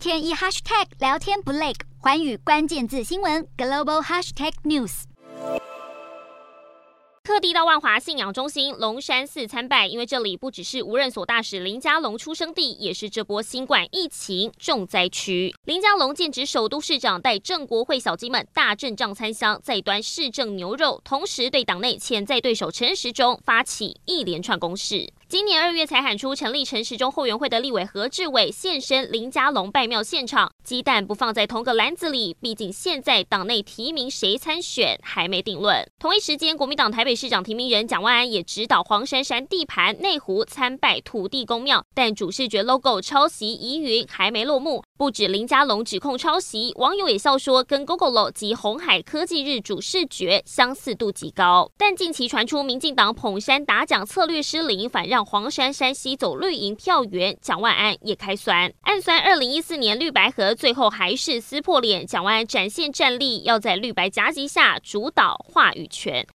[0.00, 5.02] 天一 hashtag 聊天不累，寰宇关键字新闻 global hashtag news。
[7.22, 15.54] 特地到万华信仰中心龙山寺参拜，因为这里不只是无任所大使林佳龙出生地，也是这波新冠疫情重灾区。
[15.64, 25.12] 林佳龙剑指首都市长，带正国会小鸡们大阵仗参香，再端市政牛肉，同时对党内潜在对手陈时中发起一连串攻势。
[25.30, 35.88] 今年二月才喊出成立陈时中后援会的立委何志伟现身林佳龙拜庙现场，鸡蛋不放在同个篮子里，毕竟现在党内提名谁参选还没定论。
[36.00, 44.82] 同一时间，国民党台北市长提名人蒋万安也指导黄珊珊地盘内湖参拜土地公庙，但主视觉 logo 抄袭疑云还没落幕。
[44.98, 51.70] 不止林佳龙指控抄袭，网友也笑说跟 Gogoro 及红海科技日主视觉相似度极高。
[51.78, 62.06] 但近期传出民进党捧山打蒋策略失灵，反让黄山山西走绿营票源，蒋万安也开酸，暗酸二零一四年绿白河最后还是撕破脸。
[62.06, 66.26] 蒋万安展现战力，要在绿白夹击下主导话语权。